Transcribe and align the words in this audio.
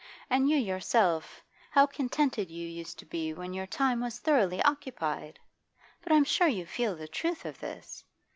And 0.31 0.49
you 0.49 0.57
yourself, 0.57 1.43
how 1.69 1.85
contented 1.85 2.49
you 2.49 2.67
used 2.67 2.97
to 2.97 3.05
be 3.05 3.35
when 3.35 3.53
your 3.53 3.67
time 3.67 4.01
was 4.01 4.17
thoroughly 4.17 4.59
occupied! 4.63 5.37
But 6.01 6.11
I'm 6.11 6.23
sure 6.25 6.47
you 6.47 6.65
feel 6.65 6.95
the 6.95 7.07
truth 7.07 7.45
of 7.45 7.59
this. 7.59 8.03